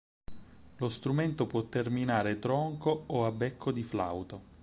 Lo 0.77 0.89
strumento 0.89 1.45
può 1.45 1.61
terminare 1.69 2.39
tronco 2.39 3.03
o 3.05 3.23
a 3.27 3.31
becco 3.31 3.71
di 3.71 3.83
flauto. 3.83 4.41